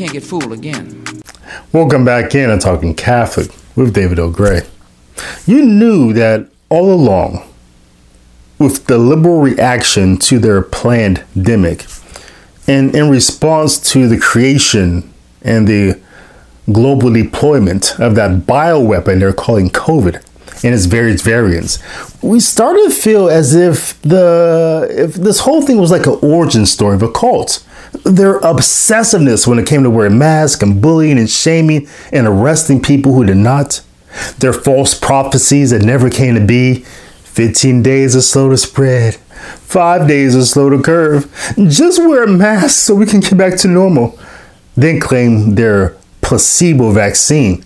can't 0.00 0.12
get 0.14 0.24
fooled 0.24 0.50
again. 0.50 1.04
Welcome 1.74 2.06
back 2.06 2.34
in 2.34 2.48
to 2.48 2.56
Talking 2.56 2.94
Catholic 2.94 3.50
with 3.76 3.92
David 3.92 4.18
L. 4.18 4.30
Gray. 4.30 4.62
You 5.44 5.66
knew 5.66 6.14
that 6.14 6.48
all 6.70 6.90
along, 6.90 7.46
with 8.58 8.86
the 8.86 8.96
liberal 8.96 9.42
reaction 9.42 10.16
to 10.20 10.38
their 10.38 10.62
planned 10.62 11.22
demic, 11.36 11.84
and 12.66 12.96
in 12.96 13.10
response 13.10 13.78
to 13.92 14.08
the 14.08 14.18
creation 14.18 15.12
and 15.42 15.68
the 15.68 16.00
global 16.72 17.12
deployment 17.12 18.00
of 18.00 18.14
that 18.14 18.46
bioweapon 18.46 19.20
they're 19.20 19.34
calling 19.34 19.68
COVID 19.68 20.24
and 20.62 20.74
its 20.74 20.86
various 20.86 21.22
variants, 21.22 21.78
we 22.22 22.40
started 22.40 22.84
to 22.84 22.90
feel 22.90 23.28
as 23.28 23.54
if 23.54 24.00
the 24.02 24.86
if 24.90 25.14
this 25.14 25.40
whole 25.40 25.62
thing 25.62 25.78
was 25.78 25.90
like 25.90 26.06
an 26.06 26.18
origin 26.22 26.66
story 26.66 26.94
of 26.94 27.02
a 27.02 27.10
cult. 27.10 27.64
Their 28.04 28.38
obsessiveness 28.40 29.46
when 29.46 29.58
it 29.58 29.66
came 29.66 29.82
to 29.82 29.90
wearing 29.90 30.18
masks 30.18 30.62
and 30.62 30.80
bullying 30.80 31.18
and 31.18 31.28
shaming 31.28 31.88
and 32.12 32.26
arresting 32.26 32.82
people 32.82 33.14
who 33.14 33.24
did 33.24 33.36
not. 33.36 33.82
Their 34.38 34.52
false 34.52 34.94
prophecies 34.94 35.70
that 35.70 35.82
never 35.82 36.10
came 36.10 36.34
to 36.34 36.44
be. 36.44 36.84
15 37.24 37.82
days 37.82 38.16
are 38.16 38.22
slow 38.22 38.50
to 38.50 38.56
spread. 38.56 39.14
Five 39.14 40.08
days 40.08 40.36
are 40.36 40.44
slow 40.44 40.68
to 40.70 40.82
curve. 40.82 41.32
Just 41.68 41.98
wear 42.00 42.24
a 42.24 42.28
mask 42.28 42.86
so 42.86 42.94
we 42.94 43.06
can 43.06 43.20
get 43.20 43.36
back 43.38 43.56
to 43.58 43.68
normal. 43.68 44.18
Then 44.76 45.00
claim 45.00 45.54
their 45.54 45.96
placebo 46.22 46.92
vaccine. 46.92 47.64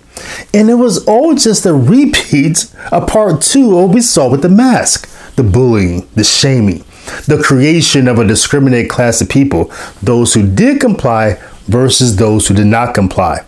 And 0.53 0.71
it 0.71 0.75
was 0.75 1.05
all 1.07 1.35
just 1.35 1.67
a 1.67 1.75
repeat 1.75 2.73
of 2.93 3.09
part 3.09 3.43
two 3.43 3.77
of 3.77 3.89
what 3.89 3.95
we 3.95 4.01
saw 4.01 4.31
with 4.31 4.43
the 4.43 4.49
mask 4.49 5.11
the 5.37 5.43
bullying, 5.43 6.07
the 6.15 6.23
shaming, 6.23 6.85
the 7.27 7.43
creation 7.45 8.07
of 8.07 8.19
a 8.21 8.25
discriminated 8.25 8.89
class 8.89 9.21
of 9.21 9.29
people, 9.29 9.73
those 10.01 10.35
who 10.35 10.49
did 10.49 10.81
comply 10.81 11.37
versus 11.67 12.17
those 12.17 12.47
who 12.47 12.55
did 12.55 12.67
not 12.67 12.95
comply. 12.95 13.45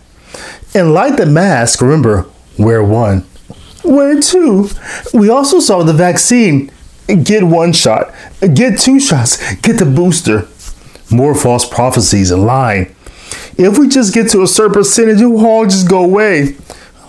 And 0.73 0.93
like 0.93 1.15
the 1.15 1.25
mask, 1.25 1.81
remember, 1.81 2.25
wear 2.57 2.83
one, 2.83 3.25
wear 3.85 4.19
two. 4.19 4.69
We 5.13 5.29
also 5.29 5.61
saw 5.61 5.83
the 5.83 5.93
vaccine 5.93 6.71
get 7.23 7.43
one 7.43 7.71
shot, 7.71 8.13
get 8.53 8.79
two 8.79 8.99
shots, 8.99 9.55
get 9.61 9.79
the 9.79 9.85
booster. 9.85 10.47
More 11.09 11.33
false 11.33 11.65
prophecies 11.67 12.31
and 12.31 12.45
lying. 12.45 12.93
If 13.57 13.77
we 13.77 13.87
just 13.87 14.13
get 14.13 14.29
to 14.31 14.43
a 14.43 14.47
certain 14.47 14.73
percentage, 14.73 15.19
it 15.19 15.25
will 15.25 15.45
all 15.45 15.65
just 15.65 15.89
go 15.89 16.03
away. 16.03 16.55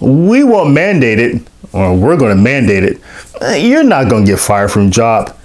We 0.01 0.45
won't 0.45 0.73
mandate 0.73 1.19
it, 1.19 1.43
or 1.73 1.95
we're 1.95 2.17
going 2.17 2.35
to 2.35 2.43
mandate 2.43 2.85
it. 2.85 3.01
Eh, 3.43 3.57
you're 3.57 3.85
not 3.85 4.09
going 4.09 4.25
to 4.25 4.33
get 4.33 4.41
fired 4.41 4.71
from 4.71 4.91
job. 4.91 5.37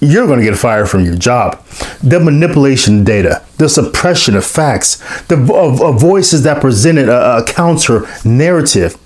You're 0.00 0.26
going 0.26 0.40
to 0.40 0.44
get 0.44 0.58
fired 0.58 0.88
from 0.88 1.04
your 1.04 1.16
job. 1.16 1.64
The 2.02 2.20
manipulation 2.20 3.00
of 3.00 3.04
data, 3.04 3.42
the 3.58 3.68
suppression 3.68 4.36
of 4.36 4.44
facts, 4.44 4.96
the 5.26 5.36
of, 5.36 5.80
of 5.80 6.00
voices 6.00 6.42
that 6.42 6.60
presented 6.60 7.08
a, 7.08 7.38
a 7.38 7.44
counter 7.44 8.06
narrative. 8.24 8.98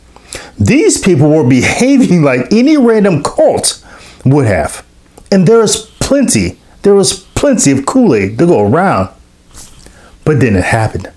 These 0.58 1.00
people 1.00 1.30
were 1.30 1.48
behaving 1.48 2.22
like 2.22 2.52
any 2.52 2.76
random 2.76 3.22
cult 3.22 3.84
would 4.24 4.46
have. 4.46 4.84
And 5.30 5.46
there 5.46 5.62
is 5.62 5.76
plenty, 6.00 6.58
there 6.82 6.94
was 6.94 7.12
plenty 7.34 7.72
of 7.72 7.86
Kool-Aid 7.86 8.38
to 8.38 8.46
go 8.46 8.66
around. 8.66 9.10
But 10.24 10.40
then 10.40 10.56
it 10.56 10.64
happened. 10.64 11.12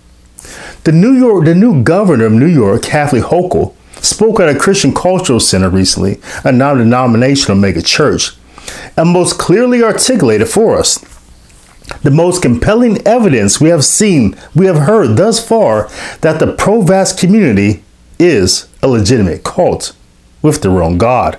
The 0.89 0.95
New 0.95 1.13
York, 1.13 1.45
the 1.45 1.53
new 1.53 1.83
governor 1.83 2.25
of 2.25 2.31
New 2.31 2.47
York, 2.47 2.81
Kathy 2.81 3.19
Hochul, 3.19 3.75
spoke 4.03 4.39
at 4.39 4.49
a 4.49 4.57
Christian 4.57 4.91
Cultural 4.91 5.39
Center 5.39 5.69
recently, 5.69 6.19
a 6.43 6.51
non-denominational 6.51 7.59
mega 7.59 7.83
church, 7.83 8.31
and 8.97 9.09
most 9.09 9.37
clearly 9.37 9.83
articulated 9.83 10.49
for 10.49 10.79
us 10.79 10.97
the 12.01 12.09
most 12.09 12.41
compelling 12.41 13.05
evidence 13.05 13.61
we 13.61 13.69
have 13.69 13.85
seen, 13.85 14.35
we 14.55 14.65
have 14.65 14.77
heard 14.77 15.15
thus 15.15 15.47
far 15.47 15.91
that 16.21 16.39
the 16.39 16.53
pro-vax 16.53 17.15
community 17.15 17.83
is 18.17 18.67
a 18.81 18.87
legitimate 18.87 19.43
cult 19.43 19.95
with 20.41 20.63
their 20.63 20.81
own 20.81 20.97
God. 20.97 21.37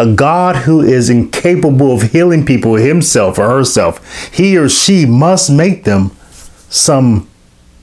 A 0.00 0.12
God 0.12 0.56
who 0.56 0.80
is 0.80 1.08
incapable 1.08 1.92
of 1.94 2.10
healing 2.10 2.44
people 2.44 2.74
himself 2.74 3.38
or 3.38 3.50
herself. 3.50 4.34
He 4.34 4.58
or 4.58 4.68
she 4.68 5.06
must 5.06 5.48
make 5.48 5.84
them 5.84 6.10
some 6.68 7.27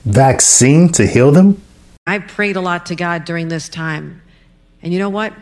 vaccine 0.06 0.88
to 0.92 1.06
heal 1.06 1.32
them? 1.32 1.60
I 2.06 2.20
prayed 2.20 2.56
a 2.56 2.60
lot 2.60 2.86
to 2.86 2.96
God 2.96 3.24
during 3.24 3.48
this 3.48 3.68
time. 3.68 4.22
And 4.80 4.92
you 4.92 4.98
know 4.98 5.10
what? 5.10 5.34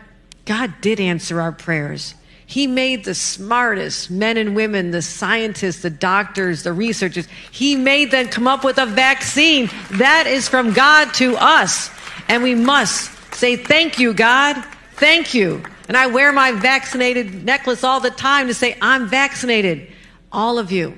God 0.45 0.73
did 0.81 0.99
answer 0.99 1.39
our 1.39 1.51
prayers. 1.51 2.15
He 2.47 2.67
made 2.67 3.05
the 3.05 3.15
smartest 3.15 4.11
men 4.11 4.37
and 4.37 4.55
women, 4.55 4.91
the 4.91 5.01
scientists, 5.01 5.81
the 5.81 5.89
doctors, 5.89 6.63
the 6.63 6.73
researchers. 6.73 7.27
He 7.51 7.75
made 7.75 8.11
them 8.11 8.27
come 8.27 8.47
up 8.47 8.63
with 8.63 8.77
a 8.77 8.85
vaccine. 8.85 9.69
That 9.91 10.25
is 10.27 10.47
from 10.47 10.73
God 10.73 11.13
to 11.15 11.35
us. 11.37 11.89
And 12.27 12.43
we 12.43 12.53
must 12.53 13.11
say, 13.33 13.55
Thank 13.55 13.99
you, 13.99 14.13
God. 14.13 14.63
Thank 14.93 15.33
you. 15.33 15.63
And 15.87 15.97
I 15.97 16.07
wear 16.07 16.31
my 16.31 16.51
vaccinated 16.51 17.43
necklace 17.43 17.83
all 17.83 17.99
the 17.99 18.11
time 18.11 18.47
to 18.47 18.53
say, 18.53 18.77
I'm 18.81 19.07
vaccinated. 19.07 19.91
All 20.31 20.57
of 20.57 20.71
you. 20.71 20.95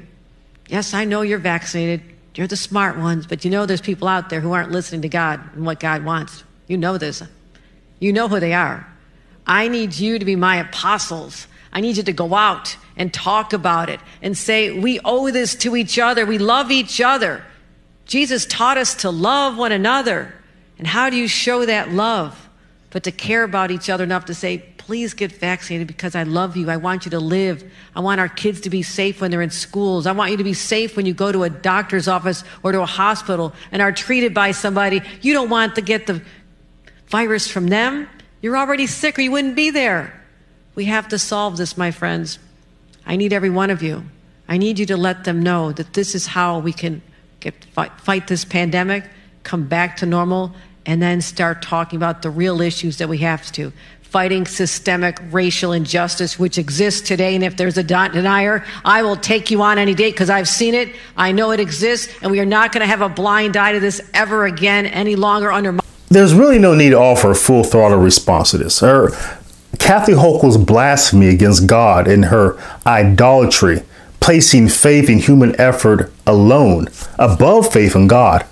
Yes, 0.67 0.93
I 0.93 1.05
know 1.05 1.21
you're 1.21 1.39
vaccinated. 1.39 2.01
You're 2.37 2.45
the 2.45 2.55
smart 2.55 2.99
ones, 2.99 3.25
but 3.25 3.43
you 3.43 3.49
know 3.49 3.65
there's 3.65 3.81
people 3.81 4.07
out 4.07 4.29
there 4.29 4.41
who 4.41 4.51
aren't 4.51 4.71
listening 4.71 5.01
to 5.01 5.09
God 5.09 5.41
and 5.55 5.65
what 5.65 5.79
God 5.79 6.05
wants. 6.05 6.43
You 6.67 6.77
know 6.77 6.99
this. 6.99 7.23
You 7.99 8.13
know 8.13 8.27
who 8.27 8.39
they 8.39 8.53
are. 8.53 8.87
I 9.47 9.69
need 9.69 9.97
you 9.97 10.19
to 10.19 10.25
be 10.25 10.35
my 10.35 10.57
apostles. 10.57 11.47
I 11.73 11.81
need 11.81 11.97
you 11.97 12.03
to 12.03 12.13
go 12.13 12.35
out 12.35 12.77
and 12.95 13.11
talk 13.11 13.53
about 13.53 13.89
it 13.89 13.99
and 14.21 14.37
say, 14.37 14.77
we 14.77 14.99
owe 15.03 15.31
this 15.31 15.55
to 15.55 15.75
each 15.75 15.97
other. 15.97 16.27
We 16.27 16.37
love 16.37 16.69
each 16.69 17.01
other. 17.01 17.43
Jesus 18.05 18.45
taught 18.45 18.77
us 18.77 18.93
to 18.95 19.09
love 19.09 19.57
one 19.57 19.71
another. 19.71 20.35
And 20.77 20.85
how 20.85 21.09
do 21.09 21.15
you 21.17 21.27
show 21.27 21.65
that 21.65 21.91
love? 21.91 22.49
But 22.91 23.03
to 23.05 23.11
care 23.11 23.43
about 23.43 23.71
each 23.71 23.89
other 23.89 24.03
enough 24.03 24.25
to 24.25 24.35
say, 24.35 24.63
please 24.87 25.13
get 25.13 25.33
vaccinated 25.33 25.85
because 25.85 26.15
I 26.15 26.23
love 26.23 26.55
you. 26.55 26.69
I 26.69 26.77
want 26.77 27.03
you 27.03 27.11
to 27.11 27.19
live. 27.19 27.69
I 27.93 27.99
want 27.99 28.21
our 28.21 28.29
kids 28.29 28.61
to 28.61 28.69
be 28.69 28.81
safe 28.81 29.19
when 29.19 29.31
they're 29.31 29.41
in 29.41 29.49
schools. 29.49 30.07
I 30.07 30.13
want 30.13 30.31
you 30.31 30.37
to 30.37 30.45
be 30.45 30.53
safe 30.53 30.95
when 30.95 31.05
you 31.05 31.13
go 31.13 31.29
to 31.29 31.43
a 31.43 31.49
doctor's 31.49 32.07
office 32.07 32.45
or 32.63 32.71
to 32.71 32.81
a 32.81 32.85
hospital 32.85 33.51
and 33.73 33.81
are 33.81 33.91
treated 33.91 34.33
by 34.33 34.51
somebody. 34.51 35.01
You 35.21 35.33
don't 35.33 35.49
want 35.49 35.75
to 35.75 35.81
get 35.81 36.07
the 36.07 36.21
virus 37.07 37.49
from 37.49 37.67
them. 37.67 38.07
You're 38.41 38.55
already 38.55 38.87
sick 38.87 39.19
or 39.19 39.23
you 39.23 39.31
wouldn't 39.31 39.57
be 39.57 39.71
there. 39.71 40.23
We 40.73 40.85
have 40.85 41.09
to 41.09 41.19
solve 41.19 41.57
this, 41.57 41.75
my 41.75 41.91
friends. 41.91 42.39
I 43.05 43.17
need 43.17 43.33
every 43.33 43.49
one 43.49 43.69
of 43.69 43.83
you. 43.83 44.05
I 44.47 44.57
need 44.57 44.79
you 44.79 44.85
to 44.85 44.95
let 44.95 45.25
them 45.25 45.43
know 45.43 45.73
that 45.73 45.95
this 45.95 46.15
is 46.15 46.27
how 46.27 46.59
we 46.59 46.71
can 46.71 47.01
get, 47.41 47.65
fight, 47.73 47.91
fight 47.99 48.27
this 48.27 48.45
pandemic, 48.45 49.03
come 49.43 49.67
back 49.67 49.97
to 49.97 50.05
normal, 50.05 50.55
and 50.85 51.01
then 51.01 51.19
start 51.19 51.61
talking 51.61 51.97
about 51.97 52.21
the 52.21 52.29
real 52.29 52.61
issues 52.61 52.97
that 52.99 53.09
we 53.09 53.17
have 53.17 53.51
to 53.51 53.73
fighting 54.09 54.45
systemic 54.45 55.19
racial 55.31 55.73
injustice 55.73 56.39
which 56.39 56.57
exists 56.57 57.07
today. 57.07 57.35
And 57.35 57.43
if 57.43 57.57
there's 57.57 57.77
a 57.77 57.83
denier, 57.83 58.63
I 58.85 59.03
will 59.03 59.17
take 59.17 59.51
you 59.51 59.61
on 59.61 59.77
any 59.77 59.93
day 59.93 60.11
because 60.11 60.29
I've 60.29 60.47
seen 60.47 60.73
it. 60.73 60.95
I 61.15 61.31
know 61.31 61.51
it 61.51 61.59
exists, 61.59 62.13
and 62.21 62.31
we 62.31 62.39
are 62.39 62.45
not 62.45 62.71
going 62.71 62.81
to 62.81 62.87
have 62.87 63.01
a 63.01 63.09
blind 63.09 63.57
eye 63.57 63.73
to 63.73 63.79
this 63.79 64.01
ever 64.13 64.45
again 64.45 64.85
any 64.85 65.15
longer 65.15 65.51
under. 65.51 65.71
My- 65.73 65.83
There's 66.09 66.33
really 66.33 66.59
no 66.59 66.73
need 66.73 66.91
to 66.91 66.97
offer 66.97 67.31
a 67.31 67.35
full 67.35 67.63
throttle 67.63 67.97
response 67.99 68.51
to 68.51 68.57
this. 68.57 68.79
Her, 68.79 69.11
Kathy 69.77 70.13
Hochul's 70.13 70.57
blasphemy 70.57 71.27
against 71.27 71.67
God 71.67 72.07
and 72.07 72.25
her 72.25 72.57
idolatry, 72.85 73.83
placing 74.19 74.69
faith 74.69 75.09
in 75.09 75.19
human 75.19 75.59
effort 75.59 76.11
alone 76.25 76.87
above 77.19 77.71
faith 77.71 77.95
in 77.95 78.07
God, 78.07 78.45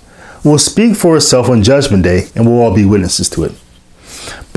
will 0.44 0.58
speak 0.58 0.96
for 0.96 1.16
itself 1.16 1.48
on 1.48 1.62
Judgment 1.62 2.02
Day, 2.04 2.28
and 2.34 2.46
we'll 2.46 2.60
all 2.60 2.74
be 2.74 2.84
witnesses 2.84 3.28
to 3.30 3.44
it. 3.44 3.52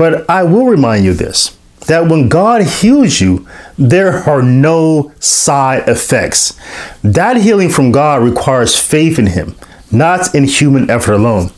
But 0.00 0.30
I 0.30 0.44
will 0.44 0.64
remind 0.64 1.04
you 1.04 1.12
this 1.12 1.58
that 1.80 2.08
when 2.08 2.30
God 2.30 2.62
heals 2.62 3.20
you, 3.20 3.46
there 3.76 4.14
are 4.26 4.42
no 4.42 5.12
side 5.20 5.86
effects. 5.90 6.58
That 7.02 7.36
healing 7.36 7.68
from 7.68 7.92
God 7.92 8.22
requires 8.22 8.80
faith 8.80 9.18
in 9.18 9.26
Him, 9.26 9.56
not 9.92 10.34
in 10.34 10.44
human 10.44 10.88
effort 10.88 11.12
alone. 11.12 11.50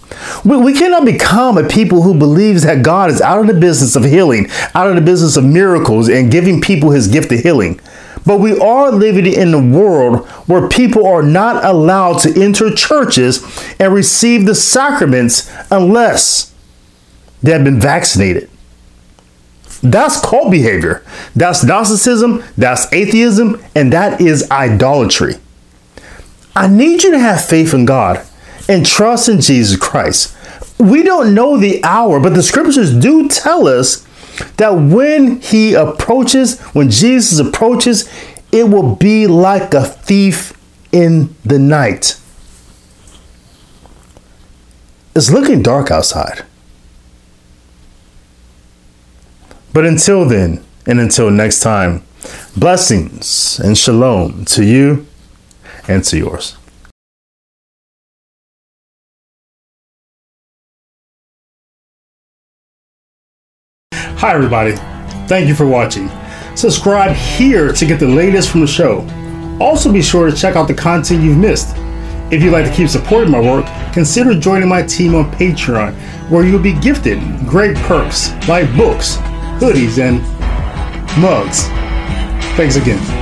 We, 0.44 0.75
cannot 0.75 1.05
become 1.05 1.56
a 1.56 1.69
people 1.69 2.03
who 2.03 2.19
believes 2.19 2.65
that 2.65 2.83
God 2.83 3.11
is 3.11 3.21
out 3.21 3.43
of 3.43 3.47
the 3.47 3.61
business 3.61 3.94
of 3.94 4.03
healing, 4.03 4.49
out 4.75 4.88
of 4.88 4.97
the 4.97 5.03
business 5.03 5.37
of 5.37 5.45
miracles, 5.45 6.09
and 6.09 6.29
giving 6.29 6.61
people 6.61 6.91
His 6.91 7.06
gift 7.06 7.31
of 7.31 7.38
healing. 7.38 7.79
But 8.27 8.41
we 8.41 8.59
are 8.59 8.91
living 8.91 9.27
in 9.33 9.55
a 9.55 9.65
world 9.65 10.27
where 10.49 10.69
people 10.69 11.06
are 11.06 11.23
not 11.23 11.65
allowed 11.65 12.19
to 12.21 12.43
enter 12.43 12.75
churches 12.75 13.41
and 13.79 13.95
receive 13.95 14.47
the 14.47 14.56
sacraments 14.56 15.49
unless 15.71 16.51
they 17.43 17.53
have 17.53 17.65
been 17.65 17.81
vaccinated. 17.81 18.49
That's 19.83 20.21
cult 20.21 20.50
behavior. 20.50 21.05
That's 21.35 21.65
Gnosticism, 21.65 22.44
that's 22.56 22.93
atheism, 22.93 23.62
and 23.75 23.93
that 23.93 24.21
is 24.21 24.49
idolatry. 24.50 25.37
I 26.55 26.69
need 26.69 27.03
you 27.03 27.11
to 27.12 27.19
have 27.19 27.44
faith 27.44 27.75
in 27.75 27.85
God 27.85 28.25
and 28.69 28.87
trust 28.87 29.29
in 29.29 29.41
Jesus 29.41 29.79
Christ. 29.79 30.37
We 30.79 31.03
don't 31.03 31.35
know 31.35 31.56
the 31.56 31.83
hour, 31.83 32.21
but 32.21 32.35
the 32.35 32.43
scriptures 32.43 32.94
do 32.94 33.29
tell 33.29 33.67
us 33.67 34.06
that 34.56 34.71
when 34.71 35.41
he 35.41 35.75
approaches, 35.75 36.61
when 36.73 36.91
Jesus 36.91 37.38
approaches, 37.38 38.09
it 38.53 38.69
will 38.69 38.95
be 38.97 39.27
like 39.27 39.75
a 39.75 39.85
thief 39.85 40.53
in 40.93 41.35
the 41.45 41.59
night. 41.59 42.19
it's 45.15 45.31
looking 45.31 45.62
dark 45.62 45.91
outside. 45.91 46.45
But 49.73 49.87
until 49.87 50.27
then, 50.27 50.63
and 50.87 51.01
until 51.01 51.31
next 51.31 51.61
time, 51.61 52.03
blessings 52.57 53.59
and 53.59 53.77
shalom 53.77 54.45
to 54.47 54.65
you 54.65 55.07
and 55.89 56.05
to 56.05 56.19
yours. 56.19 56.57
Hi, 63.95 64.35
everybody. 64.35 64.73
Thank 65.27 65.49
you 65.49 65.55
for 65.55 65.67
watching. 65.67 66.11
Subscribe 66.55 67.17
here 67.17 67.73
to 67.73 67.87
get 67.87 67.99
the 67.99 68.07
latest 68.07 68.51
from 68.51 68.61
the 68.61 68.67
show. 68.67 69.09
Also, 69.59 69.91
be 69.91 70.03
sure 70.03 70.31
to 70.31 70.37
check 70.37 70.55
out 70.55 70.69
the 70.69 70.75
content 70.75 71.23
you've 71.23 71.39
missed. 71.39 71.75
If 72.31 72.43
you'd 72.43 72.53
like 72.53 72.67
to 72.67 72.73
keep 72.73 72.89
supporting 72.89 73.31
my 73.31 73.41
work, 73.41 73.67
consider 73.93 74.39
joining 74.39 74.69
my 74.69 74.83
team 74.83 75.15
on 75.15 75.31
Patreon, 75.33 75.95
where 76.31 76.45
you'll 76.45 76.63
be 76.63 76.79
gifted 76.81 77.21
great 77.49 77.77
perks 77.79 78.33
like 78.47 78.75
books, 78.77 79.19
hoodies, 79.62 79.99
and 80.03 80.20
mugs. 81.23 81.69
Thanks 82.56 82.75
again. 82.75 83.22